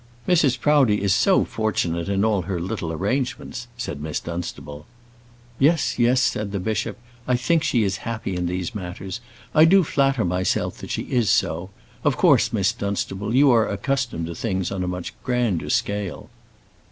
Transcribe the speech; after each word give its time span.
"Mrs. 0.27 0.59
Proudie 0.59 1.03
is 1.03 1.13
so 1.13 1.45
fortunate 1.45 2.09
in 2.09 2.25
all 2.25 2.41
her 2.41 2.59
little 2.59 2.91
arrangements," 2.91 3.67
said 3.77 4.01
Miss 4.01 4.19
Dunstable. 4.19 4.87
"Yes, 5.59 5.99
yes," 5.99 6.19
said 6.23 6.51
the 6.51 6.59
bishop. 6.59 6.97
"I 7.27 7.35
think 7.35 7.61
she 7.63 7.83
is 7.83 7.97
happy 7.97 8.35
in 8.35 8.47
these 8.47 8.73
matters. 8.73 9.21
I 9.53 9.65
do 9.65 9.83
flatter 9.83 10.25
myself 10.25 10.79
that 10.79 10.89
she 10.89 11.03
is 11.03 11.29
so. 11.29 11.69
Of 12.03 12.17
course, 12.17 12.51
Miss 12.51 12.73
Dunstable, 12.73 13.35
you 13.35 13.51
are 13.51 13.69
accustomed 13.69 14.25
to 14.25 14.33
things 14.33 14.71
on 14.71 14.83
a 14.83 14.87
much 14.87 15.13
grander 15.23 15.69
scale." 15.69 16.31